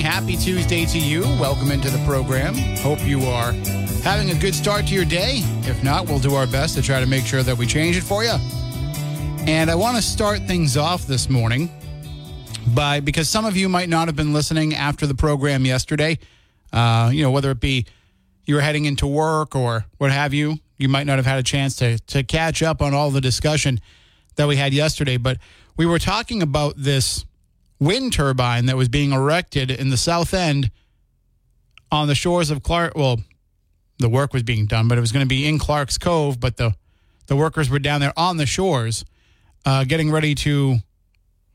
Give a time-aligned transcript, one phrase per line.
[0.00, 0.12] Morning.
[0.12, 1.22] Happy Tuesday to you.
[1.40, 2.54] Welcome into the program.
[2.78, 3.52] Hope you are
[4.02, 5.40] having a good start to your day.
[5.64, 8.02] If not, we'll do our best to try to make sure that we change it
[8.02, 8.34] for you.
[9.46, 11.70] And I want to start things off this morning
[12.74, 16.18] by because some of you might not have been listening after the program yesterday.
[16.72, 17.86] Uh, you know, whether it be
[18.44, 21.42] you were heading into work or what have you, you might not have had a
[21.42, 23.80] chance to to catch up on all the discussion
[24.36, 25.16] that we had yesterday.
[25.16, 25.38] But
[25.76, 27.24] we were talking about this
[27.80, 30.70] wind turbine that was being erected in the south end
[31.90, 32.92] on the shores of Clark.
[32.94, 33.20] Well,
[33.98, 36.38] the work was being done, but it was going to be in Clark's Cove.
[36.38, 36.74] But the
[37.26, 39.04] the workers were down there on the shores,
[39.64, 40.78] uh, getting ready to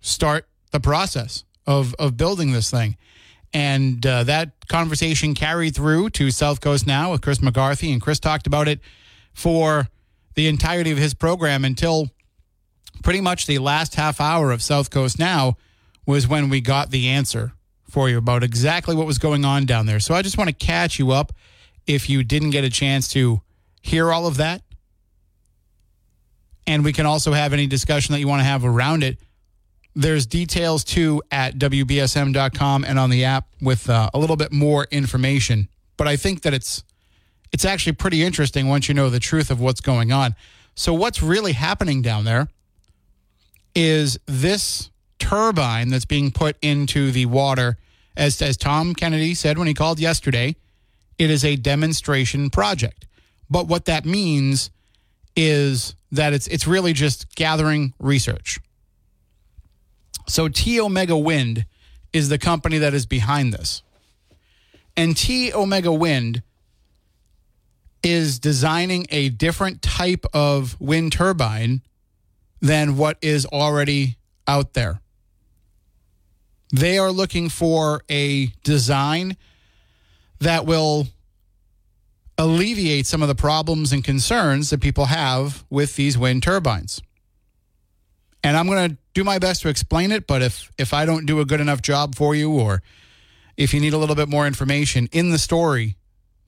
[0.01, 2.97] start the process of of building this thing.
[3.53, 8.19] And uh, that conversation carried through to South Coast Now with Chris McCarthy, and Chris
[8.19, 8.81] talked about it
[9.33, 9.87] for
[10.33, 12.09] the entirety of his program until
[13.01, 15.55] pretty much the last half hour of South Coast Now
[16.05, 17.53] was when we got the answer
[17.89, 19.99] for you about exactly what was going on down there.
[19.99, 21.31] So I just want to catch you up
[21.87, 23.41] if you didn't get a chance to
[23.81, 24.61] hear all of that.
[26.67, 29.19] And we can also have any discussion that you want to have around it.
[29.95, 34.87] There's details too at WBSM.com and on the app with uh, a little bit more
[34.91, 35.69] information.
[35.95, 36.83] But I think that it's
[37.53, 40.35] it's actually pretty interesting once you know the truth of what's going on.
[40.73, 42.49] So what's really happening down there
[43.73, 44.89] is this
[45.19, 47.77] turbine that's being put into the water
[48.17, 50.55] as as Tom Kennedy said when he called yesterday,
[51.17, 53.05] it is a demonstration project.
[53.49, 54.69] But what that means
[55.35, 58.59] is that it's it's really just gathering research.
[60.27, 61.65] So T Omega Wind
[62.13, 63.83] is the company that is behind this.
[64.97, 66.41] And T Omega Wind
[68.01, 71.81] is designing a different type of wind turbine
[72.61, 75.01] than what is already out there.
[76.71, 79.37] They are looking for a design
[80.39, 81.07] that will
[82.37, 87.01] alleviate some of the problems and concerns that people have with these wind turbines.
[88.43, 91.25] And I'm going to do my best to explain it, but if if I don't
[91.25, 92.83] do a good enough job for you or
[93.57, 95.95] if you need a little bit more information in the story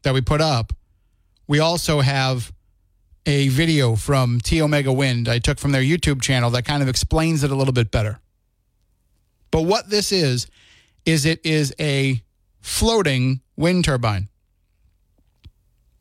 [0.04, 0.74] that we put up,
[1.48, 2.52] we also have
[3.26, 6.90] a video from T Omega Wind I took from their YouTube channel that kind of
[6.90, 8.20] explains it a little bit better.
[9.52, 10.48] But what this is,
[11.06, 12.22] is it is a
[12.60, 14.28] floating wind turbine.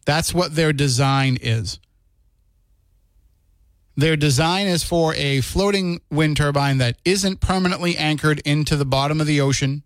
[0.04, 1.78] That's what their design is.
[3.96, 9.20] Their design is for a floating wind turbine that isn't permanently anchored into the bottom
[9.20, 9.84] of the ocean,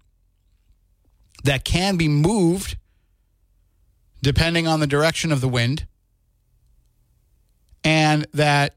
[1.44, 2.76] that can be moved
[4.22, 5.86] depending on the direction of the wind,
[7.82, 8.74] and that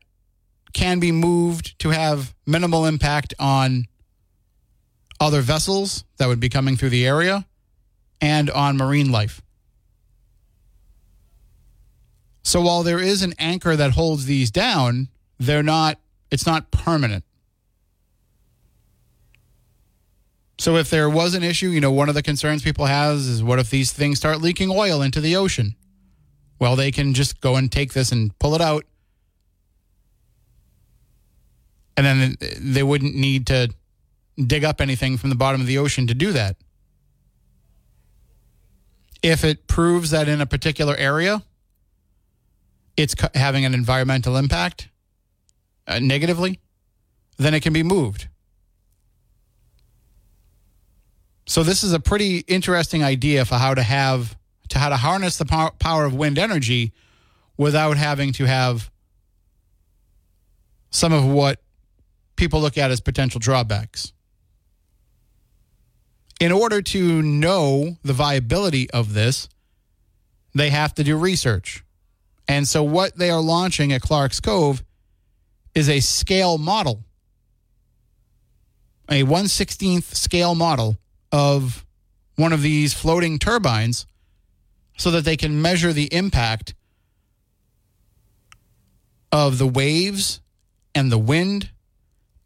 [0.71, 3.87] can be moved to have minimal impact on
[5.23, 7.45] other vessels that would be coming through the area
[8.19, 9.41] and on marine life.
[12.43, 15.07] So while there is an anchor that holds these down,
[15.39, 15.97] they're not
[16.29, 17.23] it's not permanent.
[20.59, 23.41] So if there was an issue, you know, one of the concerns people has is
[23.41, 25.75] what if these things start leaking oil into the ocean?
[26.59, 28.83] Well, they can just go and take this and pull it out.
[31.95, 33.73] And then they wouldn't need to
[34.37, 36.57] dig up anything from the bottom of the ocean to do that.
[39.21, 41.43] If it proves that in a particular area
[42.95, 44.89] it's having an environmental impact
[45.87, 46.59] uh, negatively,
[47.37, 48.27] then it can be moved.
[51.45, 54.37] So this is a pretty interesting idea for how to have
[54.69, 56.93] to how to harness the power, power of wind energy
[57.57, 58.89] without having to have
[60.89, 61.59] some of what
[62.35, 64.13] people look at as potential drawbacks.
[66.39, 69.47] In order to know the viability of this,
[70.53, 71.83] they have to do research.
[72.47, 74.83] And so, what they are launching at Clark's Cove
[75.73, 77.03] is a scale model,
[79.09, 80.97] a 116th scale model
[81.31, 81.85] of
[82.35, 84.05] one of these floating turbines
[84.97, 86.75] so that they can measure the impact
[89.31, 90.41] of the waves
[90.93, 91.71] and the wind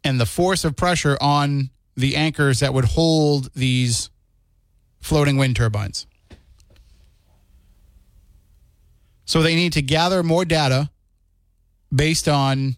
[0.02, 4.08] and the force of pressure on the anchors that would hold these
[5.00, 6.06] floating wind turbines.
[9.24, 10.90] So they need to gather more data
[11.92, 12.76] based on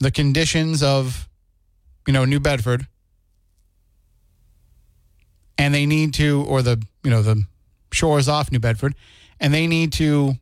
[0.00, 1.28] the conditions of,
[2.06, 2.86] you know, New Bedford.
[5.58, 7.44] And they need to, or the, you know, the
[7.92, 8.94] shores off New Bedford,
[9.38, 10.32] and they need to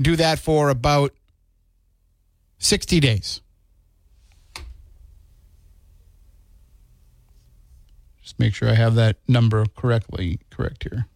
[0.00, 1.12] do that for about
[2.58, 3.40] 60 days.
[8.38, 11.06] Make sure I have that number correctly correct here.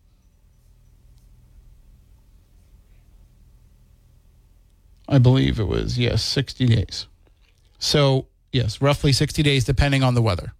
[5.08, 7.06] I believe it was, yes, 60 days.
[7.78, 10.52] So, yes, roughly 60 days depending on the weather.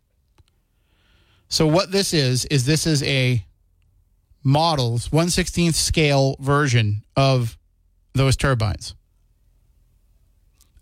[1.49, 3.45] So, what this is, is this is a
[4.45, 7.57] models 116th scale version of
[8.15, 8.95] those turbines.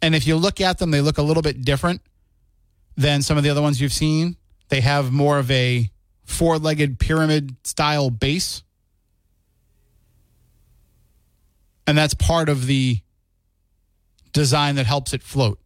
[0.02, 2.00] And if you look at them, they look a little bit different
[2.96, 4.36] than some of the other ones you've seen.
[4.70, 5.90] They have more of a
[6.24, 8.62] four legged pyramid style base.
[11.86, 13.00] And that's part of the
[14.32, 15.58] design that helps it float.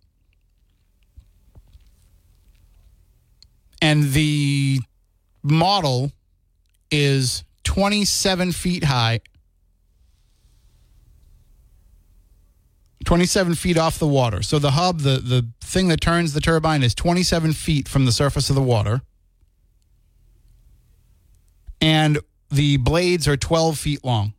[3.82, 4.80] And the
[5.42, 6.12] model
[6.90, 9.20] is 27 feet high,
[13.04, 14.42] 27 feet off the water.
[14.42, 18.12] So the hub, the, the thing that turns the turbine, is 27 feet from the
[18.12, 19.02] surface of the water.
[21.80, 22.18] And
[22.50, 24.34] the blades are 12 feet long.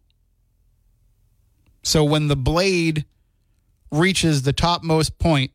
[1.83, 3.05] So when the blade
[3.91, 5.51] reaches the topmost point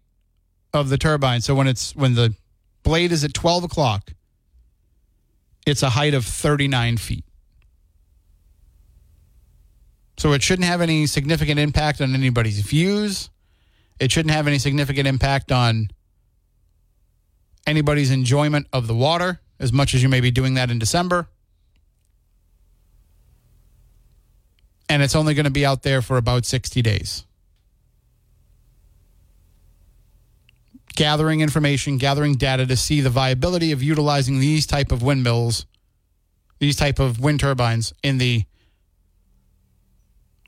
[0.73, 2.35] of the turbine, so when it's when the
[2.83, 4.13] blade is at 12 o'clock,
[5.67, 7.25] it's a height of 39 feet.
[10.21, 13.31] So it shouldn't have any significant impact on anybody's views.
[13.99, 15.89] It shouldn't have any significant impact on
[17.67, 21.31] anybody's enjoyment of the water, as much as you may be doing that in December.
[24.91, 27.25] And it's only going to be out there for about 60 days.
[30.97, 35.65] Gathering information, gathering data to see the viability of utilizing these type of windmills,
[36.59, 38.45] these type of wind turbines in the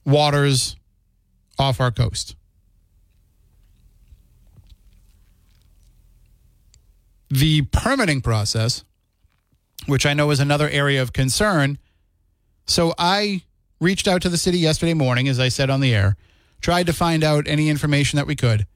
[0.05, 0.77] waters
[1.59, 2.35] off our coast.
[7.31, 8.85] The permitting process,
[9.87, 11.79] which I know is another area of concern.
[12.67, 13.43] So I
[13.81, 16.17] reached out to the city yesterday morning, as I said on the air,
[16.61, 18.67] tried to find out any information that we could.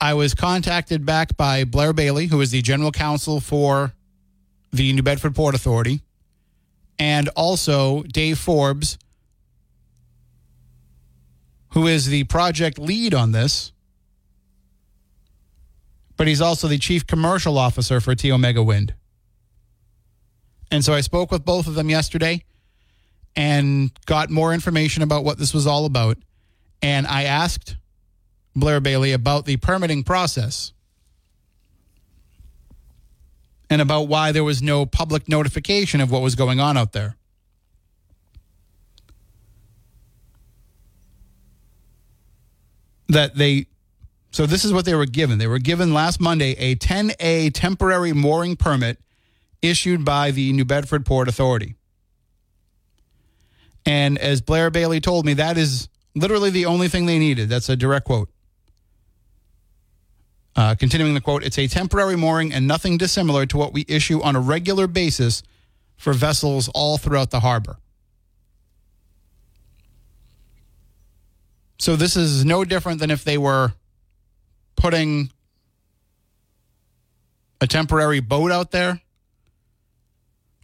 [0.00, 3.94] I was contacted back by Blair Bailey, who is the general counsel for
[4.72, 6.02] the New Bedford Port Authority,
[6.98, 8.98] and also Dave Forbes,
[11.76, 13.70] who is the project lead on this,
[16.16, 18.94] but he's also the chief commercial officer for T Omega Wind.
[20.70, 22.42] And so I spoke with both of them yesterday
[23.36, 26.16] and got more information about what this was all about.
[26.80, 27.76] And I asked
[28.54, 30.72] Blair Bailey about the permitting process
[33.68, 37.16] and about why there was no public notification of what was going on out there.
[43.08, 43.66] That they
[44.30, 45.38] so this is what they were given.
[45.38, 48.98] They were given last Monday a 10A temporary mooring permit
[49.62, 51.74] issued by the New Bedford Port Authority.
[53.86, 57.48] And as Blair Bailey told me, that is literally the only thing they needed.
[57.48, 58.28] That's a direct quote.
[60.56, 64.22] Uh, continuing the quote, it's a temporary mooring and nothing dissimilar to what we issue
[64.22, 65.42] on a regular basis
[65.96, 67.78] for vessels all throughout the harbor.
[71.78, 73.72] So this is no different than if they were
[74.76, 75.30] putting
[77.60, 79.00] a temporary boat out there.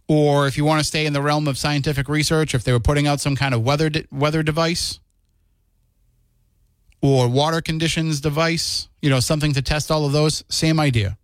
[0.07, 2.79] Or if you want to stay in the realm of scientific research, if they were
[2.79, 4.99] putting out some kind of weather de- weather device
[7.01, 11.17] or water conditions device, you know, something to test all of those, same idea.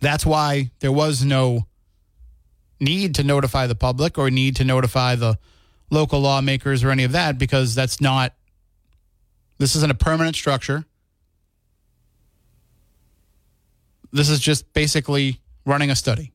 [0.00, 1.66] That's why there was no
[2.80, 5.38] need to notify the public or need to notify the
[5.90, 8.34] local lawmakers or any of that because that's not,
[9.58, 10.84] this isn't a permanent structure.
[14.12, 16.32] This is just basically running a study.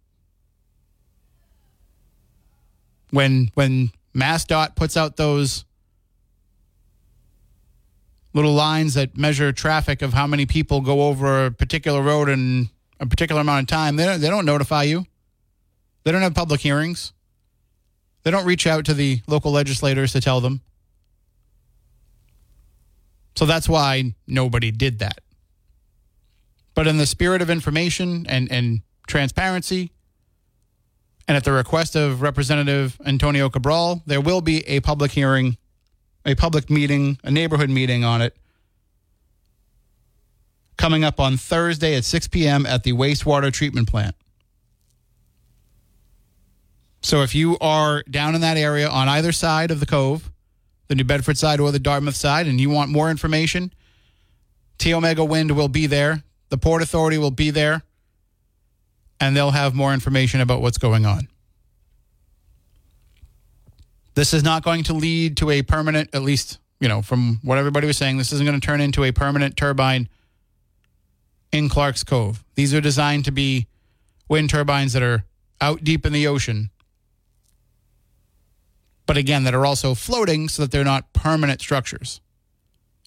[3.12, 5.66] When, when MassDOT puts out those
[8.34, 12.70] little lines that measure traffic of how many people go over a particular road in
[13.00, 15.06] a particular amount of time, they don't, they don't notify you.
[16.04, 17.14] They don't have public hearings.
[18.24, 20.62] They don't reach out to the local legislators to tell them.
[23.36, 25.20] So that's why nobody did that.
[26.76, 29.92] But in the spirit of information and, and transparency,
[31.28, 35.58] and at the request of Representative Antonio Cabral, there will be a public hearing,
[36.26, 38.36] a public meeting, a neighborhood meeting on it
[40.78, 42.66] coming up on Thursday at 6 p.m.
[42.66, 44.16] at the wastewater treatment plant.
[47.04, 50.32] So if you are down in that area on either side of the cove,
[50.88, 53.74] the New Bedford side or the Dartmouth side, and you want more information,
[54.78, 56.24] T Omega Wind will be there.
[56.48, 57.84] The Port Authority will be there,
[59.20, 61.28] and they'll have more information about what's going on.
[64.16, 67.58] This is not going to lead to a permanent, at least, you know, from what
[67.58, 70.08] everybody was saying, this isn't going to turn into a permanent turbine
[71.52, 72.46] in Clark's Cove.
[72.56, 73.68] These are designed to be
[74.30, 75.26] wind turbines that are
[75.60, 76.70] out deep in the ocean
[79.06, 82.22] but again, that are also floating so that they're not permanent structures.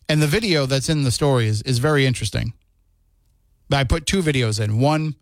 [0.09, 2.53] And the video that's in the story is, is very interesting.
[3.73, 4.79] I put two videos in.
[4.79, 5.17] One,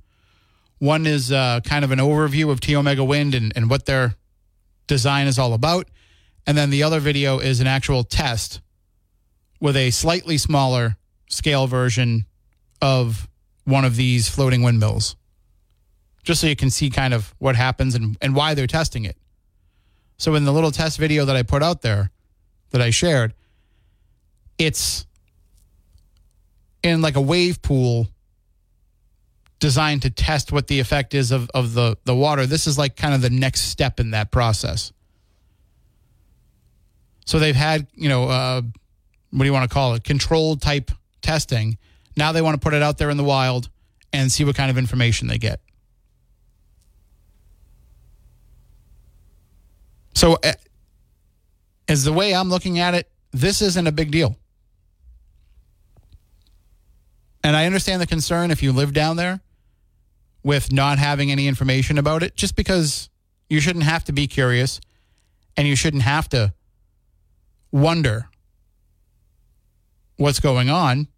[0.79, 4.17] one is uh, kind of an overview of T Omega Wind and, and what their
[4.87, 5.89] design is all about.
[6.47, 8.61] And then the other video is an actual test
[9.61, 10.97] with a slightly smaller
[11.31, 12.27] scale version
[12.83, 13.27] of
[13.65, 15.17] one of these floating windmills,
[16.23, 19.17] just so you can see kind of what happens and, and why they're testing it.
[20.17, 22.11] So in the little test video that I put out there
[22.71, 23.35] that I shared,
[24.59, 25.07] it's
[26.83, 28.09] in like a wave pool
[29.59, 32.47] designed to test what the effect is of, of the, the water.
[32.47, 34.93] This is like kind of the next step in that process.
[37.25, 38.61] So they've had, you know, uh,
[39.31, 40.05] what do you want to call it?
[40.05, 40.91] Controlled type
[41.23, 41.79] testing.
[42.17, 43.71] Now they want to put it out there in the wild
[44.13, 45.61] and see what kind of information they get.
[50.15, 50.39] So,
[51.89, 54.37] as the way I'm looking at it, this isn't a big deal.
[57.43, 59.41] And I understand the concern if you live down there
[60.43, 63.11] with not having any information about it, just because
[63.49, 64.81] you shouldn't have to be curious
[65.57, 66.55] and you shouldn't have to
[67.71, 68.29] wonder
[70.17, 71.09] what's going on.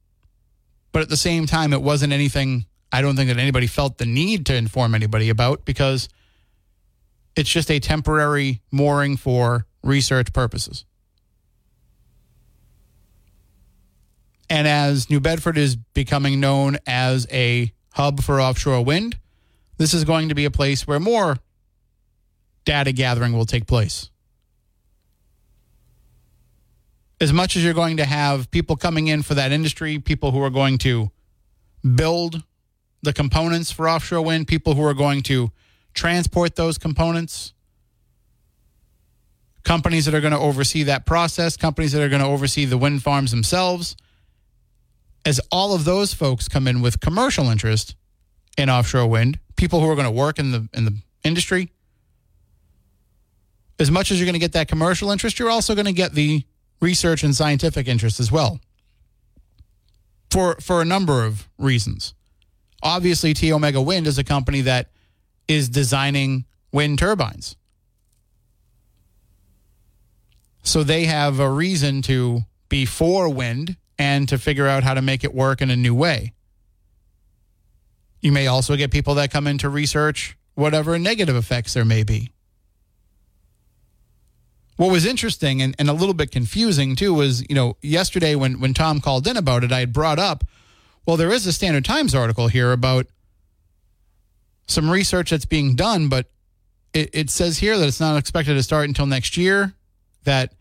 [0.91, 4.07] But at the same time, it wasn't anything I don't think that anybody felt the
[4.07, 6.09] need to inform anybody about because
[7.37, 10.85] it's just a temporary mooring for research purposes.
[14.49, 19.19] And as New Bedford is becoming known as a hub for offshore wind,
[19.76, 21.37] this is going to be a place where more
[22.64, 24.11] data gathering will take place.
[27.21, 30.43] As much as you're going to have people coming in for that industry, people who
[30.43, 31.11] are going to
[31.95, 32.43] build
[33.02, 35.50] the components for offshore wind, people who are going to
[35.97, 37.53] transport those components,
[39.65, 42.79] companies that are going to oversee that process, companies that are going to oversee the
[42.79, 43.97] wind farms themselves.
[45.25, 47.97] As all of those folks come in with commercial interest
[48.57, 51.73] in offshore wind, people who are going to work in the in the industry,
[53.81, 56.12] as much as you're going to get that commercial interest, you're also going to get
[56.12, 56.45] the
[56.81, 58.61] research and scientific interest as well.
[60.31, 62.15] For for a number of reasons.
[62.83, 64.91] Obviously, T Omega Wind is a company that
[65.49, 67.57] is designing wind turbines.
[70.62, 75.03] So they have a reason to be for wind and to figure out how to
[75.03, 76.33] make it work in a new way.
[78.21, 82.03] You may also get people that come in to research whatever negative effects there may
[82.03, 82.31] be.
[84.76, 88.61] What was interesting and, and a little bit confusing too was, you know, yesterday when,
[88.61, 90.45] when Tom called in about it, I had brought up,
[91.07, 93.07] well, there is a Standard Times article here about
[94.66, 96.26] some research that's being done, but
[96.92, 99.75] it, it says here that it's not expected to start until next year,
[100.25, 100.52] that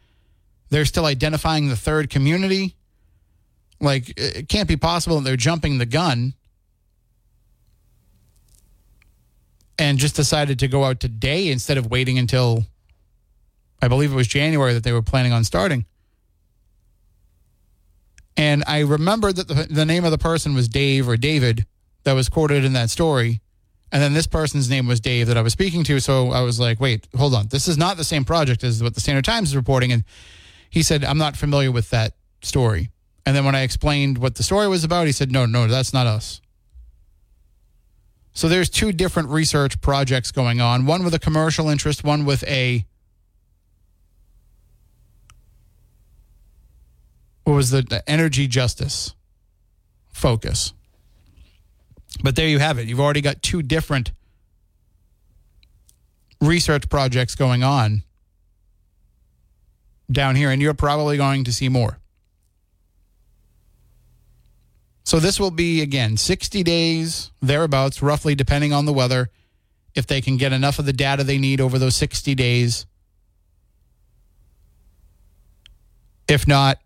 [0.70, 2.76] they're still identifying the third community.
[3.80, 6.34] Like, it can't be possible that they're jumping the gun
[9.78, 12.66] and just decided to go out today instead of waiting until
[13.82, 15.86] I believe it was January that they were planning on starting.
[18.38, 21.66] And I remember that the, the name of the person was Dave or David
[22.04, 23.42] that was quoted in that story.
[23.96, 26.02] And then this person's name was Dave that I was speaking to.
[26.02, 27.48] So I was like, wait, hold on.
[27.48, 29.94] This is not the same project as what the Standard Times is reporting.
[29.94, 30.04] And
[30.70, 32.12] he said, I'm not familiar with that
[32.42, 32.90] story.
[33.26, 35.94] And then when I explained what the story was about, he said, no, no, that's
[35.94, 36.42] not us.
[38.34, 42.44] So there's two different research projects going on one with a commercial interest, one with
[42.50, 42.86] a.
[47.46, 49.16] What was the, the energy justice
[50.10, 50.74] focus?
[52.24, 52.88] But there you have it.
[52.88, 54.12] You've already got two different
[56.42, 58.04] research projects going on
[60.12, 62.00] down here, and you're probably going to see more.
[65.04, 69.30] So this will be, again, 60 days, thereabouts, roughly, depending on the weather,
[69.94, 72.88] if they can get enough of the data they need over those 60 days.
[76.28, 76.80] If not,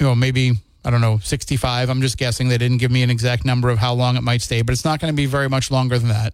[0.00, 1.90] you know, maybe, I don't know, 65.
[1.90, 2.48] I'm just guessing.
[2.48, 4.84] They didn't give me an exact number of how long it might stay, but it's
[4.84, 6.32] not going to be very much longer than that.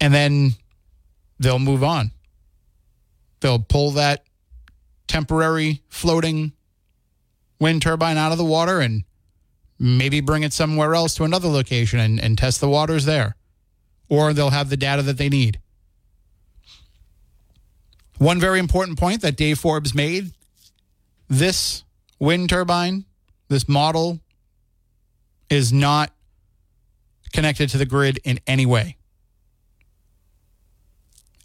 [0.00, 0.52] And then
[1.40, 2.12] they'll move on.
[3.40, 4.24] They'll pull that
[5.08, 6.52] temporary floating
[7.58, 9.04] wind turbine out of the water and
[9.78, 13.36] maybe bring it somewhere else to another location and, and test the waters there.
[14.08, 15.58] Or they'll have the data that they need.
[18.18, 20.32] One very important point that Dave Forbes made
[21.28, 21.84] this
[22.18, 23.04] wind turbine,
[23.48, 24.20] this model,
[25.48, 26.12] is not
[27.32, 28.96] connected to the grid in any way.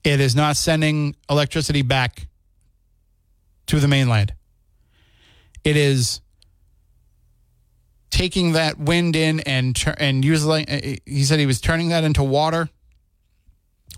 [0.03, 2.27] It is not sending electricity back
[3.67, 4.33] to the mainland.
[5.63, 6.21] It is
[8.09, 10.51] taking that wind in and and using.
[10.67, 12.69] Uh, he said he was turning that into water,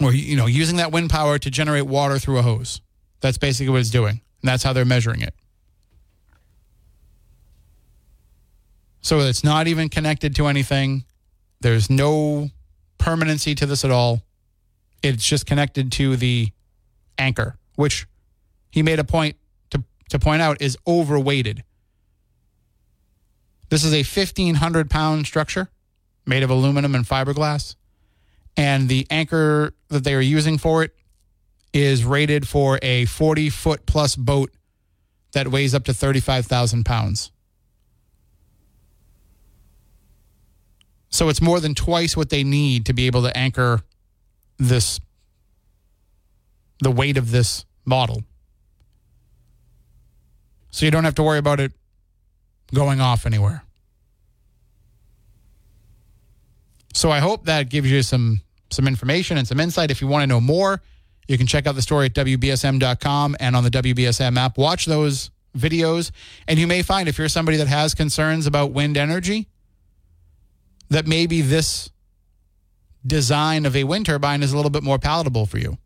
[0.02, 2.82] or you know, using that wind power to generate water through a hose.
[3.22, 5.34] That's basically what it's doing, and that's how they're measuring it.
[9.04, 11.04] So it's not even connected to anything.
[11.60, 12.50] There's no
[12.98, 14.24] permanency to this at all.
[15.04, 16.50] It's just connected to the
[17.18, 18.08] anchor, which
[18.72, 19.36] he made a point
[19.72, 21.66] to, to point out is overweighted.
[23.70, 25.70] This is a 1,500 pound structure
[26.26, 27.76] made of aluminum and fiberglass.
[28.56, 30.96] And the anchor that they are using for it
[31.74, 34.54] is rated for a 40 foot plus boat
[35.34, 37.33] that weighs up to 35,000 pounds.
[41.14, 43.82] So it's more than twice what they need to be able to anchor
[44.58, 45.00] this
[46.80, 48.24] the weight of this model.
[50.72, 51.72] So you don't have to worry about it
[52.74, 53.64] going off anywhere.
[56.96, 59.92] So I hope that gives you some some information and some insight.
[59.92, 60.82] If you want to know more,
[61.28, 64.58] you can check out the story at WBSM.com and on the WBSM app.
[64.58, 66.10] Watch those videos,
[66.48, 69.48] and you may find if you're somebody that has concerns about wind energy,
[70.90, 71.90] that maybe this
[73.06, 75.78] design of a wind turbine is a little bit more palatable for you.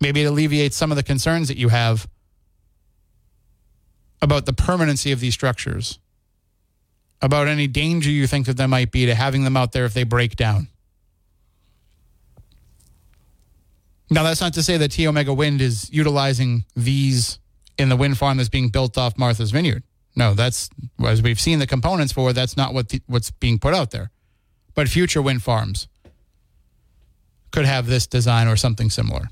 [0.00, 2.08] Maybe it alleviates some of the concerns that you have
[4.22, 5.98] about the permanency of these structures,
[7.20, 9.94] about any danger you think that there might be to having them out there if
[9.94, 10.68] they break down.
[14.10, 17.38] Now, that's not to say that T Omega Wind is utilizing these
[17.76, 19.82] in the wind farm that's being built off Martha's Vineyard.
[20.18, 20.68] No, that's
[21.06, 22.32] as we've seen the components for.
[22.32, 24.10] That's not what the, what's being put out there.
[24.74, 25.86] But future wind farms
[27.52, 29.30] could have this design or something similar.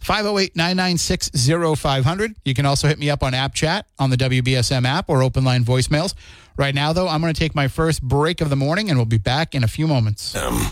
[0.00, 1.30] 508 996
[1.78, 2.36] 0500.
[2.44, 5.42] You can also hit me up on App Chat on the WBSM app or open
[5.42, 6.14] line voicemails.
[6.58, 9.06] Right now, though, I'm going to take my first break of the morning and we'll
[9.06, 10.36] be back in a few moments.
[10.36, 10.70] Um.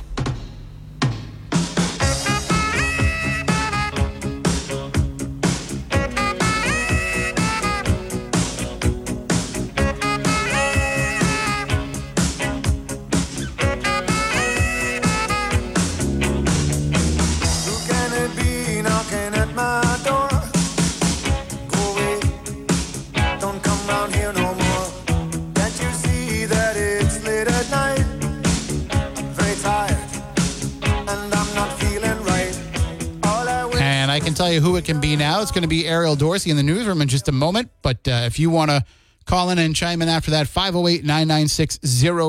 [34.56, 35.42] You who it can be now.
[35.42, 37.70] It's going to be Ariel Dorsey in the newsroom in just a moment.
[37.82, 38.84] But uh, if you want to
[39.26, 41.78] call in and chime in after that, 508 996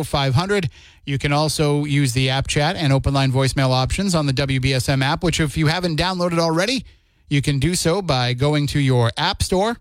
[0.06, 0.70] 0500.
[1.06, 5.02] You can also use the app chat and open line voicemail options on the WBSM
[5.02, 6.84] app, which, if you haven't downloaded already,
[7.30, 9.78] you can do so by going to your app store,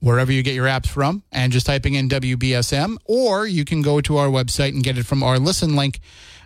[0.00, 4.00] wherever you get your apps from, and just typing in WBSM, or you can go
[4.00, 6.00] to our website and get it from our listen link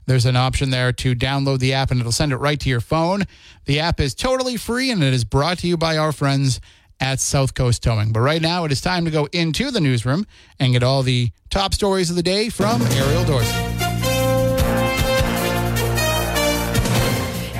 [0.06, 2.80] there's an option there to download the app and it'll send it right to your
[2.80, 3.24] phone.
[3.64, 6.60] The app is totally free and it is brought to you by our friends
[7.00, 8.12] at South Coast Towing.
[8.12, 10.26] But right now, it is time to go into the newsroom
[10.58, 13.74] and get all the top stories of the day from Ariel Dorsey.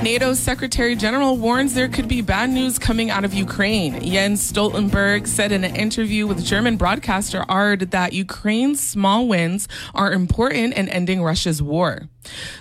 [0.05, 3.99] NATO's Secretary General warns there could be bad news coming out of Ukraine.
[4.03, 10.13] Jens Stoltenberg said in an interview with German broadcaster ARD that Ukraine's small wins are
[10.13, 12.03] important in ending Russia's war.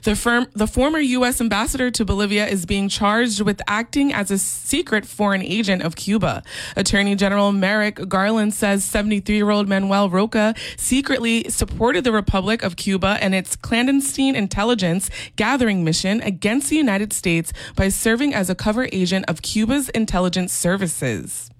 [0.02, 1.40] The, firm, the former U.S.
[1.40, 6.42] ambassador to Bolivia is being charged with acting as a secret foreign agent of Cuba.
[6.76, 12.76] Attorney General Merrick Garland says 73 year old Manuel Rocha secretly supported the Republic of
[12.76, 18.54] Cuba and its clandestine intelligence gathering mission against the United States by serving as a
[18.54, 21.50] cover agent of Cuba's intelligence services.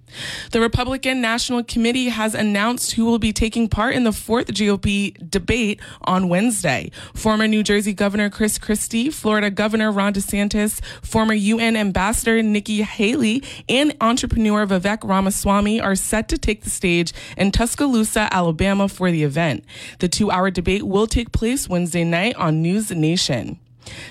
[0.51, 5.31] The Republican National Committee has announced who will be taking part in the fourth GOP
[5.31, 6.91] debate on Wednesday.
[7.15, 13.43] Former New Jersey Governor Chris Christie, Florida Governor Ron DeSantis, former UN Ambassador Nikki Haley,
[13.69, 19.25] and entrepreneur Vivek Ramaswamy are set to take the stage in Tuscaloosa, Alabama for the
[19.25, 19.65] event.
[19.99, 23.59] The two hour debate will take place Wednesday night on News Nation.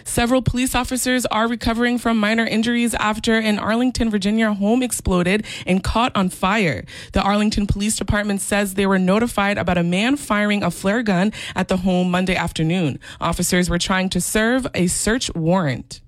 [0.04, 5.84] Several police officers are recovering from minor injuries after an Arlington, Virginia home exploded and
[5.84, 6.86] caught on fire.
[7.14, 11.34] The Arlington Police Department says they were notified about a man firing a flare gun
[11.56, 13.00] at the home Monday afternoon.
[13.20, 16.03] Officers were trying to serve a search warrant.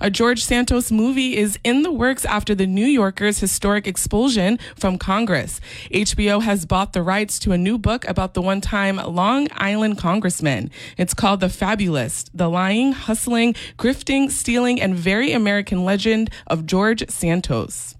[0.00, 4.98] A George Santos movie is in the works after the New Yorker's historic expulsion from
[4.98, 5.60] Congress.
[5.90, 9.98] HBO has bought the rights to a new book about the one time Long Island
[9.98, 10.70] congressman.
[10.96, 17.08] It's called The Fabulist The Lying, Hustling, Grifting, Stealing, and Very American Legend of George
[17.08, 17.94] Santos.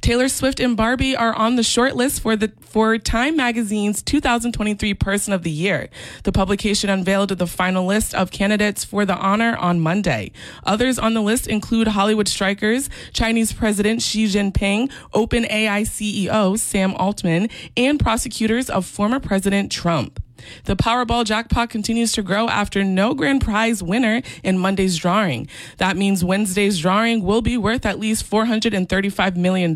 [0.00, 4.94] Taylor Swift and Barbie are on the short list for the for Time Magazine's 2023
[4.94, 5.88] Person of the Year.
[6.24, 10.32] The publication unveiled the final list of candidates for the honor on Monday.
[10.64, 17.48] Others on the list include Hollywood strikers, Chinese President Xi Jinping, OpenAI CEO Sam Altman,
[17.76, 20.23] and prosecutors of former President Trump.
[20.64, 25.48] The Powerball jackpot continues to grow after no grand prize winner in Monday's drawing.
[25.78, 29.74] That means Wednesday's drawing will be worth at least $435 million.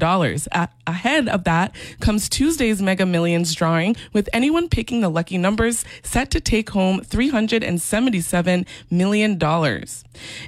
[0.88, 6.31] Ahead of that comes Tuesday's Mega Millions drawing, with anyone picking the lucky numbers set
[6.31, 9.38] to take home $377 million.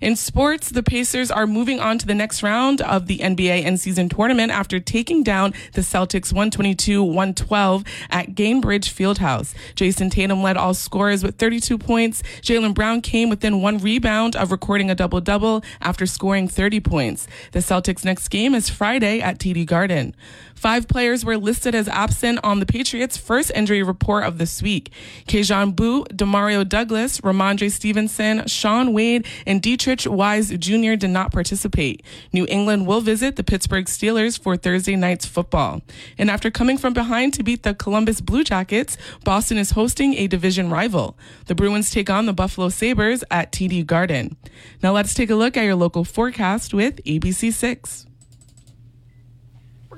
[0.01, 3.77] In sports, the Pacers are moving on to the next round of the NBA in
[3.77, 9.55] season tournament after taking down the Celtics 122 112 at Gainbridge Fieldhouse.
[9.75, 12.23] Jayson Tatum led all scorers with 32 points.
[12.41, 17.29] Jaylen Brown came within one rebound of recording a double double after scoring 30 points.
[17.53, 20.15] The Celtics' next game is Friday at TD Garden.
[20.61, 24.93] Five players were listed as absent on the Patriots' first injury report of this week.
[25.27, 30.97] Kayshon Boutte, Demario Douglas, Rhamondre Stevenson, Shaun Wade, and Deatrich Wise Jr.
[30.97, 32.03] did not participate.
[32.35, 35.81] New England will visit the Pittsburgh Steelers for Thursday night's football.
[36.19, 40.27] And after coming from behind to beat the Columbus Blue Jackets, Boston is hosting a
[40.27, 41.17] division rival.
[41.47, 44.37] The Bruins take on the Buffalo Sabres at TD Garden.
[44.83, 48.10] Now let's take a look at your local forecast with ABC6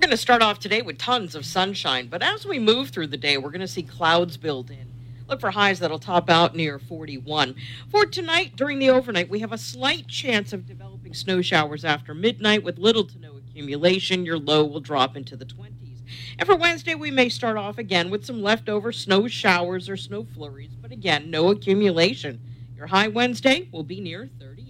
[0.03, 3.17] going to start off today with tons of sunshine, but as we move through the
[3.17, 4.93] day, we're going to see clouds build in.
[5.29, 7.55] Look for highs that'll top out near 41.
[7.89, 12.15] For tonight, during the overnight, we have a slight chance of developing snow showers after
[12.15, 14.27] midnight with little to no accumulation.
[14.27, 16.01] Your low will drop into the 20s.
[16.37, 20.25] And for Wednesday, we may start off again with some leftover snow showers or snow
[20.25, 22.41] flurries, but again, no accumulation.
[22.75, 24.62] Your high Wednesday will be near 30.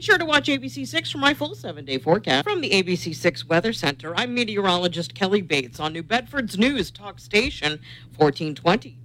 [0.00, 2.44] Be sure to watch ABC6 for my full seven day forecast.
[2.44, 7.72] From the ABC6 Weather Center, I'm meteorologist Kelly Bates on New Bedford's News Talk Station
[8.16, 8.96] 1420.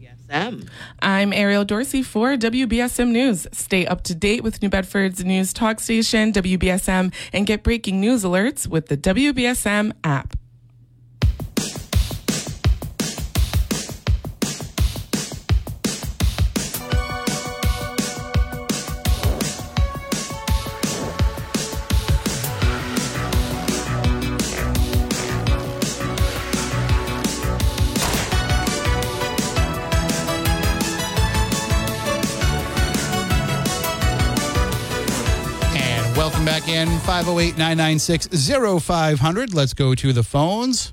[0.00, 0.66] WBSM.
[1.02, 3.46] I'm Ariel Dorsey for WBSM News.
[3.52, 8.24] Stay up to date with New Bedford's news talk station, WBSM, and get breaking news
[8.24, 10.34] alerts with the WBSM app.
[37.00, 38.28] 508 996
[38.84, 39.54] 0500.
[39.54, 40.92] Let's go to the phones.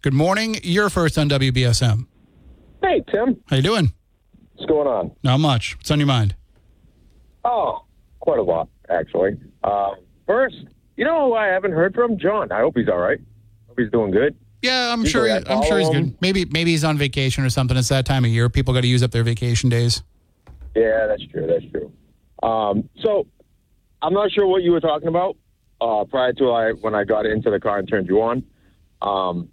[0.00, 0.56] Good morning.
[0.62, 2.06] You're first on WBSM.
[2.82, 3.40] Hey, Tim.
[3.48, 3.92] How you doing?
[4.54, 5.12] What's going on?
[5.22, 5.76] Not much.
[5.76, 6.34] What's on your mind?
[7.44, 7.84] Oh,
[8.20, 9.38] quite a lot, actually.
[9.62, 9.90] Uh,
[10.26, 10.56] first,
[10.96, 12.18] you know who I haven't heard from?
[12.18, 12.50] John.
[12.50, 13.18] I hope he's all right.
[13.68, 14.36] Hope he's doing good.
[14.62, 15.42] Yeah, I'm Usually sure.
[15.48, 16.16] I'm sure he's good.
[16.20, 17.76] Maybe maybe he's on vacation or something.
[17.76, 18.48] It's that time of year.
[18.48, 20.02] People got to use up their vacation days.
[20.76, 21.46] Yeah, that's true.
[21.46, 21.92] That's true.
[22.48, 23.26] Um, so
[24.02, 25.36] I'm not sure what you were talking about
[25.80, 28.44] uh, prior to I when I got into the car and turned you on.
[29.00, 29.48] Um,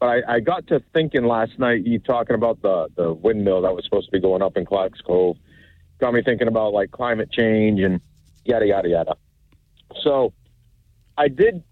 [0.00, 1.86] but I, I got to thinking last night.
[1.86, 5.00] You talking about the the windmill that was supposed to be going up in Clark's
[5.00, 5.36] Cove
[5.98, 8.00] got me thinking about like climate change and
[8.44, 9.16] yada yada yada.
[10.02, 10.32] So,
[11.16, 11.62] I did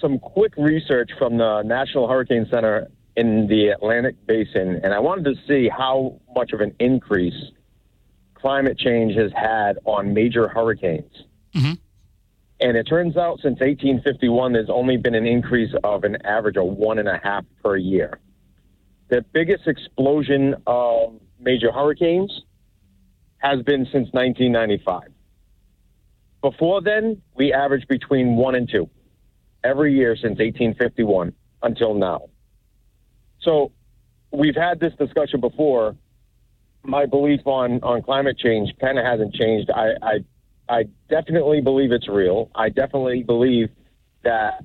[0.00, 5.24] some quick research from the National Hurricane Center in the Atlantic Basin, and I wanted
[5.24, 7.50] to see how much of an increase
[8.42, 11.22] climate change has had on major hurricanes.
[11.54, 11.74] Mm-hmm.
[12.60, 16.66] And it turns out since 1851, there's only been an increase of an average of
[16.66, 18.18] one and a half per year.
[19.08, 22.42] The biggest explosion of major hurricanes
[23.38, 25.02] has been since 1995.
[26.40, 28.90] Before then, we averaged between one and two
[29.64, 32.28] every year since 1851 until now.
[33.40, 33.72] So
[34.32, 35.96] we've had this discussion before.
[36.84, 39.70] My belief on, on climate change kind of hasn't changed.
[39.70, 40.18] I, I
[40.68, 42.50] I definitely believe it's real.
[42.54, 43.68] I definitely believe
[44.22, 44.64] that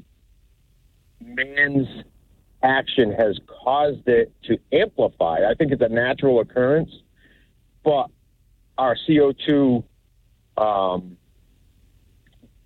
[1.20, 1.88] man's
[2.64, 5.40] action has caused it to amplify.
[5.50, 6.92] I think it's a natural occurrence,
[7.84, 8.08] but
[8.78, 9.84] our CO2
[10.58, 11.18] um,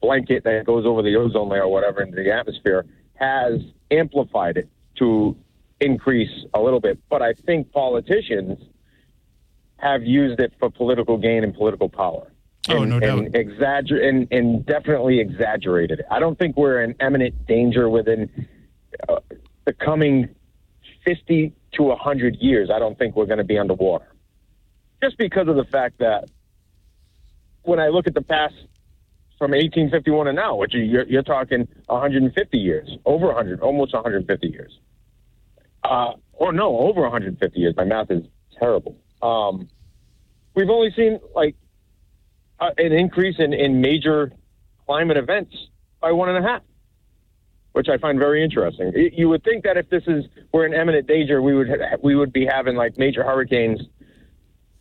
[0.01, 2.85] blanket that goes over the ozone layer or whatever into the atmosphere
[3.15, 3.59] has
[3.89, 5.35] amplified it to
[5.79, 6.99] increase a little bit.
[7.09, 8.59] But I think politicians
[9.81, 12.31] have used it for political gain and political power.
[12.69, 13.19] Oh, and, no doubt.
[13.19, 16.05] and exagger- and, and definitely exaggerated it.
[16.11, 18.47] I don't think we're in imminent danger within
[19.09, 19.19] uh,
[19.65, 20.29] the coming
[21.05, 22.69] 50 to 100 years.
[22.69, 24.13] I don't think we're going to be underwater.
[25.03, 26.29] Just because of the fact that
[27.63, 28.53] when I look at the past
[29.39, 34.77] from 1851 to now, which you're, you're talking 150 years, over 100, almost 150 years.
[35.83, 37.73] Uh, or no, over 150 years.
[37.75, 38.23] My math is
[38.59, 38.95] terrible.
[39.21, 39.67] Um,
[40.55, 41.55] we've only seen like
[42.59, 44.31] uh, an increase in, in major
[44.85, 45.55] climate events
[45.99, 46.61] by one and a half,
[47.73, 48.91] which I find very interesting.
[48.95, 51.97] Y- You would think that if this is we're in imminent danger, we would ha-
[52.01, 53.81] we would be having like major hurricanes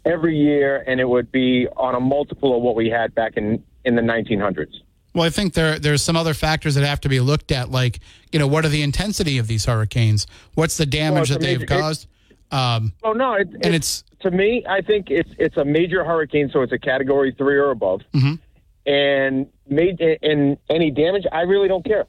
[0.05, 3.63] every year, and it would be on a multiple of what we had back in
[3.85, 4.73] in the 1900s.
[5.15, 8.01] Well, I think there there's some other factors that have to be looked at, like
[8.33, 10.27] you know, what are the intensity of these hurricanes?
[10.55, 12.07] What's the damage Well, that they've major- it- caused?
[12.53, 16.51] Um, Oh no, it, and it's to me, I think it's it's a major hurricane,
[16.53, 18.03] so it's a category three or above.
[18.15, 18.39] Mhm.
[18.87, 22.07] And made and any damage, I really don't care.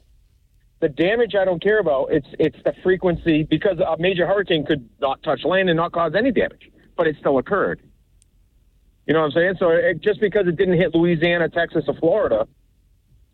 [0.80, 2.12] The damage I don't care about.
[2.12, 6.14] It's it's the frequency because a major hurricane could not touch land and not cause
[6.14, 7.80] any damage, but it still occurred.
[9.06, 9.54] You know what I'm saying?
[9.58, 12.46] So it, just because it didn't hit Louisiana, Texas, or Florida,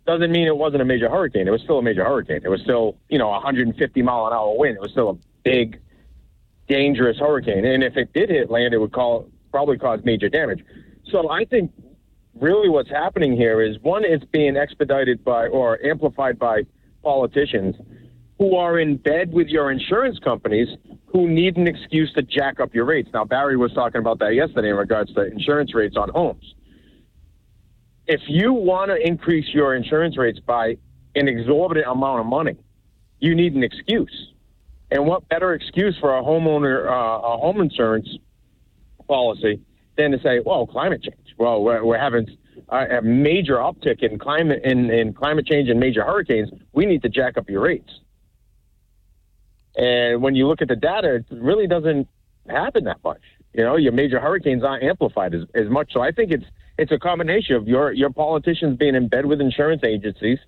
[0.07, 1.47] doesn't mean it wasn't a major hurricane.
[1.47, 2.41] It was still a major hurricane.
[2.45, 4.77] It was still you know 150 mile an hour wind.
[4.77, 5.81] It was still a big
[6.69, 7.65] dangerous hurricane.
[7.65, 10.65] And if it did hit land, it would call, probably cause major damage.
[11.11, 11.73] So I think
[12.35, 16.63] really what's happening here is one, it's being expedited by or amplified by
[17.03, 17.77] politicians
[18.39, 20.69] who are in bed with your insurance companies
[21.07, 23.09] who need an excuse to jack up your rates.
[23.13, 26.55] Now, Barry was talking about that yesterday in regards to insurance rates on homes.
[28.07, 30.77] If you want to increase your insurance rates by
[31.15, 32.57] an exorbitant amount of money,
[33.19, 34.33] you need an excuse.
[34.91, 38.09] And what better excuse for a homeowner, uh, a home insurance
[39.07, 39.61] policy
[39.97, 41.35] than to say, well, climate change.
[41.37, 42.27] Well, we're, we're having
[42.69, 46.51] a, major uptick in climate in, in climate change and major hurricanes.
[46.73, 47.91] We need to jack up your rates.
[49.77, 52.09] And when you look at the data, it really doesn't
[52.49, 53.21] happen that much.
[53.55, 55.93] You know, your major hurricanes aren't amplified as, as much.
[55.93, 56.45] So I think it's
[56.79, 60.39] it's a combination of your your politicians being in bed with insurance agencies,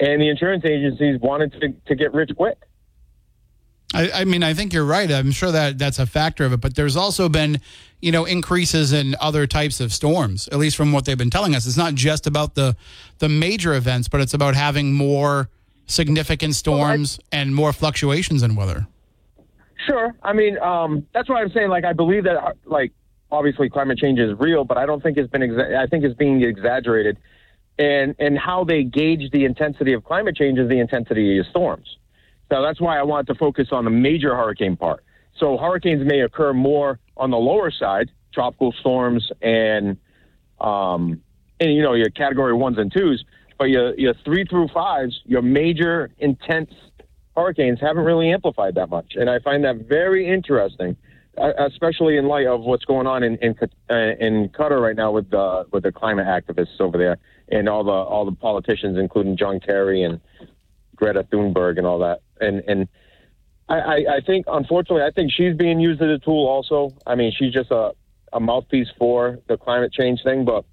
[0.00, 2.58] and the insurance agencies wanted to, to get rich quick.
[3.96, 5.10] I, I mean, I think you're right.
[5.10, 7.60] I'm sure that that's a factor of it, but there's also been,
[8.00, 10.48] you know, increases in other types of storms.
[10.48, 12.76] At least from what they've been telling us, it's not just about the
[13.18, 15.48] the major events, but it's about having more
[15.86, 18.86] significant storms and more fluctuations in weather.
[19.86, 20.14] Sure.
[20.22, 21.68] I mean, um, that's why I'm saying.
[21.68, 22.92] Like, I believe that, uh, like,
[23.30, 25.42] obviously climate change is real, but I don't think it's been.
[25.42, 27.18] Exa- I think it's being exaggerated,
[27.78, 31.98] and and how they gauge the intensity of climate change is the intensity of storms.
[32.50, 35.04] So that's why I wanted to focus on the major hurricane part.
[35.38, 39.96] So hurricanes may occur more on the lower side, tropical storms and
[40.60, 41.20] um,
[41.60, 43.24] and you know your category ones and twos,
[43.58, 46.70] but your your three through fives, your major intense
[47.36, 50.96] hurricanes haven't really amplified that much, and I find that very interesting,
[51.36, 53.54] uh, especially in light of what's going on in in,
[53.90, 57.84] uh, in Qatar right now with the with the climate activists over there and all
[57.84, 60.20] the all the politicians, including John Kerry and
[60.94, 62.88] Greta Thunberg and all that, and and.
[63.68, 66.46] I, I, think, unfortunately, I think she's being used as a tool.
[66.46, 67.90] Also, I mean, she's just a,
[68.32, 70.44] a mouthpiece for the climate change thing.
[70.44, 70.64] But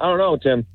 [0.00, 0.66] I don't know, Tim.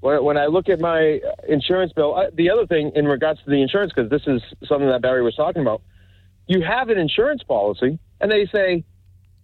[0.00, 3.50] When, when I look at my insurance bill, I, the other thing in regards to
[3.50, 5.82] the insurance, because this is something that Barry was talking about,
[6.48, 8.82] you have an insurance policy, and they say,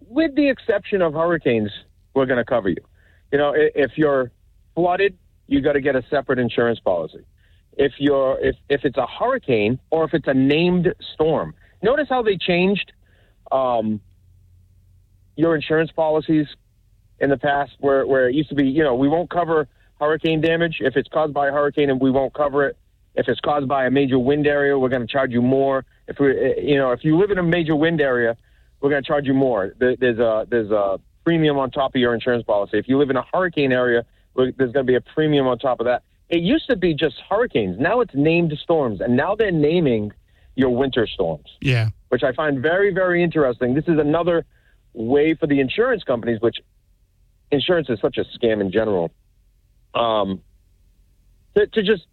[0.01, 1.71] with the exception of hurricanes,
[2.15, 2.83] we're going to cover you.
[3.31, 4.29] You know, i- if you're
[4.75, 7.23] flooded, you got to get a separate insurance policy.
[7.77, 12.21] If you're if if it's a hurricane or if it's a named storm, notice how
[12.21, 12.91] they changed
[13.51, 14.01] um,
[15.35, 16.47] your insurance policies
[17.19, 19.67] in the past, where where it used to be, you know, we won't cover
[19.99, 22.77] hurricane damage if it's caused by a hurricane, and we won't cover it
[23.15, 24.77] if it's caused by a major wind area.
[24.77, 25.85] We're going to charge you more.
[26.07, 28.37] If we, eh, you know, if you live in a major wind area,
[28.81, 29.73] we're going to charge you more.
[29.79, 32.77] There's a there's a premium on top of your insurance policy.
[32.77, 35.79] If you live in a hurricane area, there's going to be a premium on top
[35.79, 36.03] of that.
[36.29, 37.79] It used to be just hurricanes.
[37.79, 40.11] Now it's named storms, and now they're naming
[40.55, 41.89] your winter storms Yeah.
[42.09, 43.73] which I find very, very interesting.
[43.73, 44.45] This is another
[44.93, 46.57] way for the insurance companies, which
[47.51, 49.11] insurance is such a scam in general,
[49.93, 50.41] um,
[51.55, 52.07] to, to just,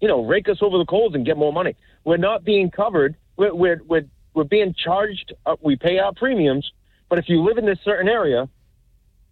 [0.00, 1.74] you know, rake us over the coals and get more money.
[2.04, 3.16] We're not being covered.
[3.36, 5.32] We're, we're, we're, we're being charged.
[5.44, 6.70] Uh, we pay our premiums,
[7.08, 8.48] but if you live in this certain area,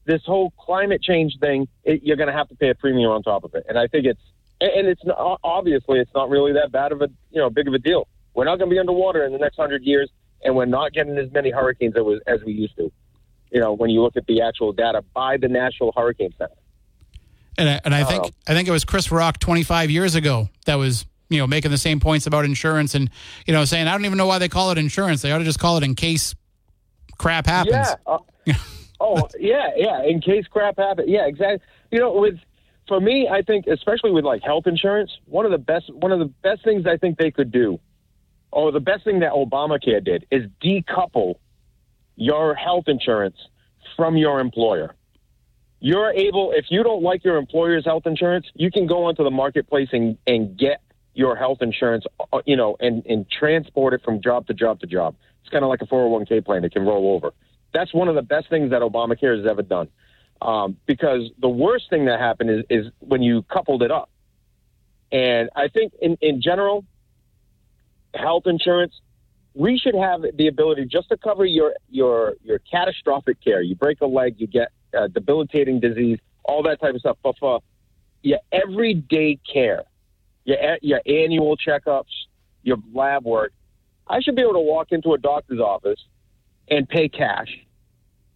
[0.06, 3.22] this whole climate change thing, it, you're going to have to pay a premium on
[3.22, 3.64] top of it.
[3.68, 4.20] And I think it's,
[4.60, 7.74] and it's not, obviously it's not really that bad of a, you know, big of
[7.74, 8.08] a deal.
[8.34, 10.10] We're not going to be underwater in the next hundred years,
[10.44, 12.90] and we're not getting as many hurricanes as, we- as we used to.
[13.52, 16.54] You know, when you look at the actual data by the National Hurricane Center.
[17.58, 18.30] And I, and I think Oh.
[18.46, 21.78] I think it was Chris Rock 25 years ago that was you know making the
[21.78, 23.10] same points about insurance and
[23.46, 25.20] you know saying I don't even know why they call it insurance.
[25.22, 26.34] They ought to just call it in case
[27.18, 27.74] crap happens.
[27.74, 27.94] Yeah.
[28.06, 28.18] Uh,
[29.00, 30.02] oh, yeah, yeah.
[30.04, 31.08] In case crap happens.
[31.08, 31.66] Yeah, exactly.
[31.90, 32.38] You know, with
[32.88, 36.18] for me, I think especially with like health insurance, one of the best one of
[36.18, 37.80] the best things I think they could do,
[38.52, 41.36] or the best thing that Obamacare did, is decouple
[42.16, 43.36] your health insurance
[43.96, 44.94] from your employer.
[45.80, 49.30] You're able, if you don't like your employer's health insurance, you can go onto the
[49.30, 50.82] marketplace and, and get
[51.14, 54.86] your health insurance, uh, you know, and, and transport it from job to job to
[54.86, 55.16] job.
[55.40, 57.32] It's kind of like a 401k plan that can roll over.
[57.72, 59.88] That's one of the best things that Obamacare has ever done.
[60.42, 64.10] Um, because the worst thing that happened is, is when you coupled it up.
[65.12, 66.84] And I think in, in general,
[68.14, 68.94] health insurance,
[69.54, 73.60] we should have the ability just to cover your, your, your catastrophic care.
[73.60, 77.18] You break a leg, you get uh, debilitating disease, all that type of stuff.
[77.22, 77.60] But for
[78.22, 79.84] your everyday care,
[80.44, 82.04] your, your annual checkups,
[82.62, 83.52] your lab work,
[84.06, 86.00] I should be able to walk into a doctor's office
[86.70, 87.48] and pay cash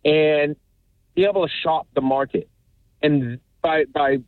[0.05, 0.57] and
[1.15, 2.49] be able to shop the market.
[3.03, 4.19] And by by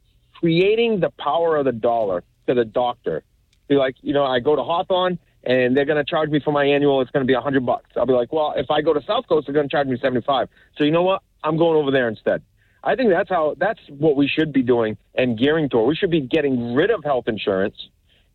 [0.41, 3.25] creating the power of the dollar to the doctor,
[3.69, 6.53] be like, you know, I go to Hawthorn and they're going to charge me for
[6.53, 7.01] my annual.
[7.01, 7.91] It's going to be a hundred bucks.
[7.97, 9.99] I'll be like, well, if I go to South Coast, they're going to charge me
[10.01, 10.49] seventy five.
[10.77, 11.23] So you know what?
[11.43, 12.43] I'm going over there instead.
[12.85, 15.89] I think that's how that's what we should be doing and gearing toward.
[15.89, 17.77] We should be getting rid of health insurance,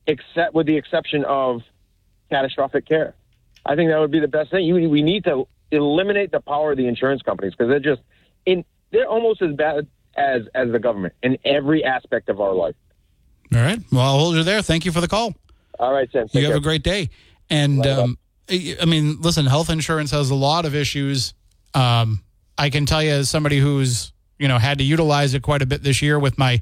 [0.07, 1.61] except with the exception of
[2.29, 3.15] catastrophic care.
[3.65, 4.73] I think that would be the best thing.
[4.89, 8.01] We need to eliminate the power of the insurance companies because they're just
[8.45, 12.75] in they're almost as bad as as the government in every aspect of our life.
[13.53, 13.79] All right.
[13.91, 14.61] Well, I'll hold you there.
[14.61, 15.33] Thank you for the call.
[15.79, 16.27] All right, Sam.
[16.31, 16.57] You have care.
[16.57, 17.09] a great day.
[17.49, 18.17] And um,
[18.49, 21.33] I I mean, listen, health insurance has a lot of issues.
[21.73, 22.23] Um,
[22.57, 25.65] I can tell you, as somebody who's you know had to utilize it quite a
[25.65, 26.61] bit this year with my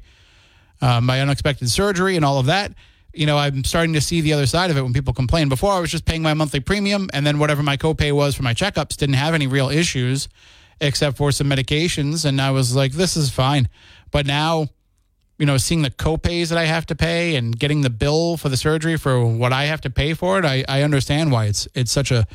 [0.80, 2.72] uh, my unexpected surgery and all of that.
[3.12, 5.48] You know, I'm starting to see the other side of it when people complain.
[5.48, 8.42] Before, I was just paying my monthly premium, and then whatever my copay was for
[8.42, 10.28] my checkups didn't have any real issues,
[10.80, 13.68] except for some medications, and I was like, this is fine.
[14.10, 14.68] But now,
[15.38, 18.48] you know, seeing the copays that I have to pay and getting the bill for
[18.48, 21.66] the surgery for what I have to pay for it, I, I understand why it's
[21.74, 22.26] it's such a,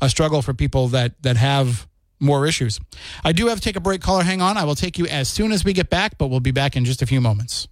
[0.00, 1.86] a struggle for people that that have
[2.20, 2.80] more issues.
[3.22, 4.00] I do have to take a break.
[4.00, 4.56] Caller, hang on.
[4.56, 6.84] I will take you as soon as we get back, but we'll be back in
[6.84, 7.68] just a few moments.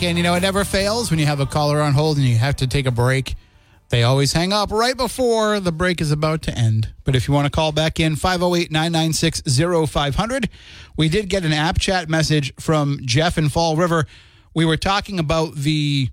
[0.00, 0.16] Back in.
[0.16, 2.56] You know, it never fails when you have a caller on hold and you have
[2.56, 3.34] to take a break.
[3.90, 6.94] They always hang up right before the break is about to end.
[7.04, 9.42] But if you want to call back in, 508 996
[9.90, 10.48] 0500.
[10.96, 14.06] We did get an app chat message from Jeff in Fall River.
[14.54, 16.08] We were talking about the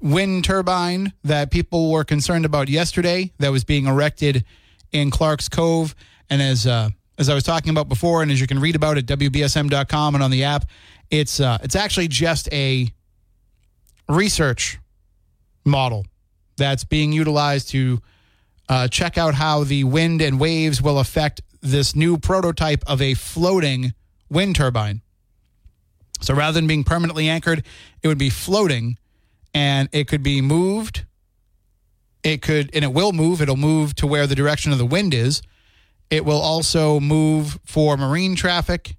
[0.00, 4.44] wind turbine that people were concerned about yesterday that was being erected
[4.92, 5.94] in Clark's Cove.
[6.30, 8.96] And as uh, as I was talking about before, and as you can read about
[8.96, 10.70] at WBSM.com and on the app,
[11.10, 12.90] it's uh, it's actually just a
[14.08, 14.78] research
[15.64, 16.06] model
[16.56, 18.00] that's being utilized to
[18.68, 23.14] uh, check out how the wind and waves will affect this new prototype of a
[23.14, 23.92] floating
[24.30, 25.02] wind turbine.
[26.20, 27.64] So rather than being permanently anchored,
[28.02, 28.98] it would be floating
[29.52, 31.04] and it could be moved.
[32.22, 33.40] It could, and it will move.
[33.40, 35.42] It'll move to where the direction of the wind is.
[36.10, 38.96] It will also move for marine traffic.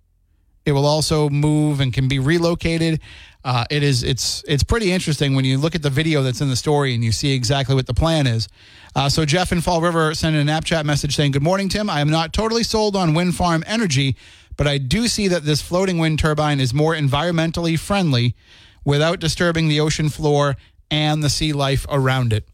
[0.67, 2.99] It will also move and can be relocated.
[3.45, 6.49] Uh, it is it's it's pretty interesting when you look at the video that's in
[6.49, 8.49] the story and you see exactly what the plan is.
[8.93, 11.89] Uh, so Jeff in Fall River sent in a Snapchat message saying, "Good morning, Tim.
[11.89, 14.17] I am not totally sold on wind farm energy,
[14.57, 18.35] but I do see that this floating wind turbine is more environmentally friendly,
[18.83, 20.57] without disturbing the ocean floor
[20.91, 22.45] and the sea life around it.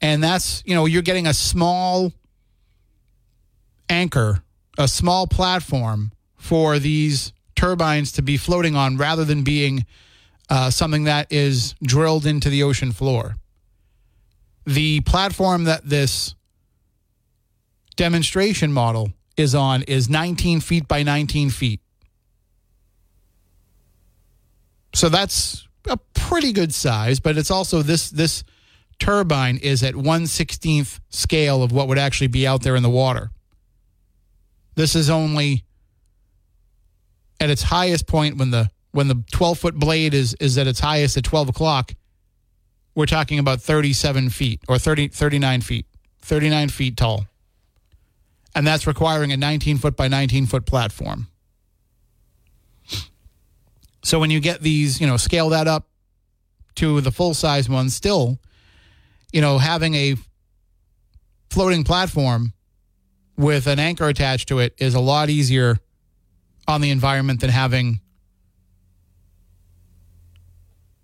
[0.00, 2.12] And that's you know you're getting a small
[3.88, 4.42] anchor,
[4.76, 7.32] a small platform for these
[7.62, 9.86] turbines to be floating on rather than being
[10.50, 13.36] uh, something that is drilled into the ocean floor.
[14.66, 16.34] The platform that this
[17.94, 21.80] demonstration model is on is 19 feet by 19 feet.
[24.92, 28.42] So that's a pretty good size, but it's also this this
[28.98, 33.30] turbine is at 1/16th scale of what would actually be out there in the water.
[34.74, 35.64] This is only
[37.42, 40.80] at its highest point when the when the 12 foot blade is is at its
[40.80, 41.92] highest at 12 o'clock
[42.94, 45.86] we're talking about 37 feet or 30 39 feet
[46.20, 47.26] 39 feet tall.
[48.54, 51.26] And that's requiring a 19 foot by 19 foot platform.
[54.04, 55.88] So when you get these you know scale that up
[56.76, 58.38] to the full size ones still
[59.32, 60.16] you know having a
[61.50, 62.52] floating platform
[63.36, 65.78] with an anchor attached to it is a lot easier
[66.66, 68.00] on the environment than having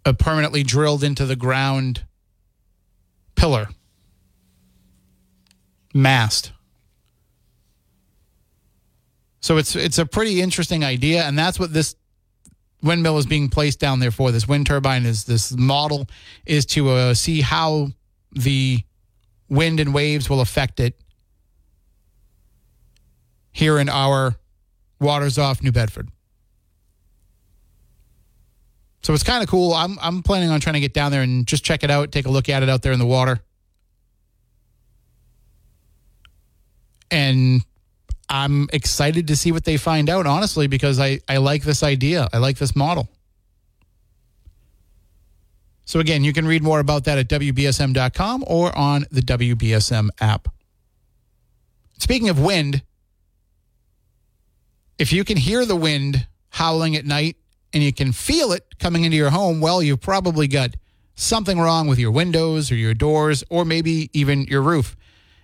[0.04, 2.04] a permanently drilled into the ground
[3.34, 3.68] pillar
[5.94, 6.52] mast.
[9.40, 11.94] So it's it's a pretty interesting idea, and that's what this
[12.82, 14.30] windmill is being placed down there for.
[14.30, 16.06] This wind turbine is this model
[16.46, 17.88] is to uh, see how
[18.32, 18.80] the
[19.48, 21.00] wind and waves will affect it
[23.52, 24.36] here in our
[25.00, 26.08] waters off New Bedford.
[29.02, 29.72] So it's kind of cool.
[29.72, 32.26] I'm I'm planning on trying to get down there and just check it out, take
[32.26, 33.40] a look at it out there in the water.
[37.10, 37.64] And
[38.28, 42.28] I'm excited to see what they find out, honestly, because I, I like this idea.
[42.32, 43.08] I like this model.
[45.86, 50.48] So, again, you can read more about that at WBSM.com or on the WBSM app.
[51.98, 52.82] Speaking of wind,
[54.98, 57.36] if you can hear the wind howling at night
[57.72, 60.74] and you can feel it coming into your home, well, you've probably got
[61.14, 64.96] something wrong with your windows or your doors or maybe even your roof.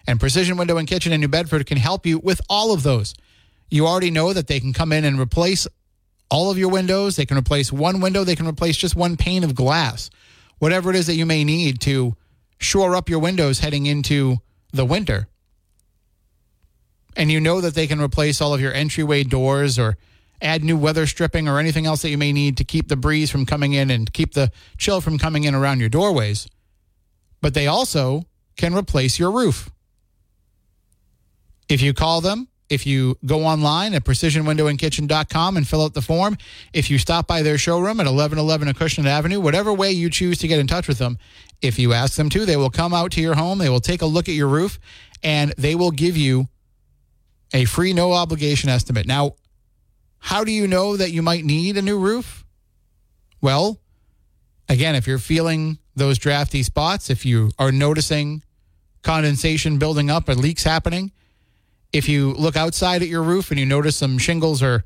[0.07, 3.15] And Precision Window and Kitchen in New Bedford can help you with all of those.
[3.71, 5.67] You already know that they can come in and replace
[6.31, 7.17] all of your windows.
[7.17, 10.11] They can replace one window, they can replace just one pane of glass.
[10.59, 12.15] Whatever it is that you may need to
[12.59, 14.37] shore up your windows heading into
[14.73, 15.29] the winter.
[17.17, 19.97] And you know that they can replace all of your entryway doors or
[20.41, 23.31] add new weather stripping or anything else that you may need to keep the breeze
[23.31, 26.49] from coming in and keep the chill from coming in around your doorways.
[27.41, 28.25] But they also
[28.57, 29.71] can replace your roof.
[31.69, 36.37] If you call them, if you go online at precisionwindowandkitchen.com and fill out the form,
[36.73, 40.49] if you stop by their showroom at 1111 Acushnet Avenue, whatever way you choose to
[40.49, 41.19] get in touch with them,
[41.62, 44.03] if you ask them to, they will come out to your home, they will take
[44.03, 44.79] a look at your roof,
[45.23, 46.49] and they will give you
[47.55, 49.07] a free no obligation estimate.
[49.07, 49.37] Now,
[50.19, 52.45] how do you know that you might need a new roof?
[53.41, 53.81] Well,
[54.69, 58.43] again, if you're feeling those drafty spots, if you are noticing
[59.03, 61.13] condensation building up or leaks happening,
[61.93, 64.85] if you look outside at your roof and you notice some shingles are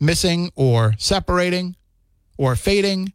[0.00, 1.76] missing or separating
[2.36, 3.12] or fading,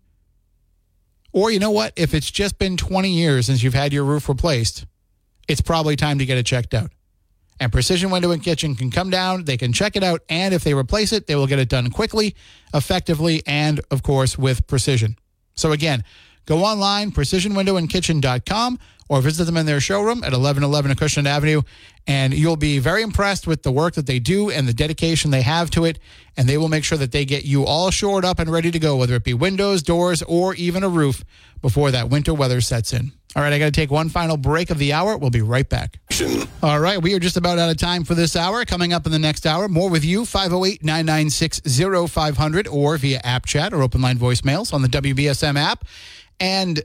[1.33, 4.29] or you know what, if it's just been 20 years since you've had your roof
[4.29, 4.85] replaced,
[5.49, 6.91] it's probably time to get it checked out.
[7.59, 10.63] And Precision Window and Kitchen can come down, they can check it out, and if
[10.63, 12.35] they replace it, they will get it done quickly,
[12.73, 15.17] effectively, and of course with precision.
[15.55, 16.03] So again,
[16.45, 18.79] go online, precisionwindowandkitchen.com,
[19.09, 21.61] or visit them in their showroom at 1111 Acushnet Avenue,
[22.07, 25.41] and you'll be very impressed with the work that they do and the dedication they
[25.41, 25.99] have to it.
[26.35, 28.79] And they will make sure that they get you all shored up and ready to
[28.79, 31.23] go, whether it be windows, doors, or even a roof
[31.61, 33.11] before that winter weather sets in.
[33.35, 35.17] All right, I got to take one final break of the hour.
[35.17, 35.99] We'll be right back.
[36.61, 38.63] All right, we are just about out of time for this hour.
[38.63, 41.61] Coming up in the next hour, more with you, 508 996
[42.11, 45.85] 0500 or via app chat or open line voicemails on the WBSM app.
[46.39, 46.83] And